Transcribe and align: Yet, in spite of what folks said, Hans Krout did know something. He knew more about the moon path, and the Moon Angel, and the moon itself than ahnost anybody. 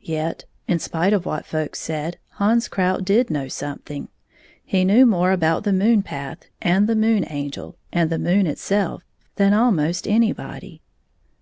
Yet, 0.00 0.46
in 0.66 0.78
spite 0.78 1.12
of 1.12 1.26
what 1.26 1.44
folks 1.44 1.80
said, 1.82 2.16
Hans 2.38 2.66
Krout 2.66 3.04
did 3.04 3.28
know 3.28 3.46
something. 3.46 4.08
He 4.64 4.86
knew 4.86 5.04
more 5.04 5.32
about 5.32 5.64
the 5.64 5.72
moon 5.74 6.00
path, 6.02 6.46
and 6.62 6.86
the 6.86 6.96
Moon 6.96 7.26
Angel, 7.28 7.76
and 7.92 8.08
the 8.08 8.18
moon 8.18 8.46
itself 8.46 9.02
than 9.34 9.52
ahnost 9.52 10.10
anybody. 10.10 10.80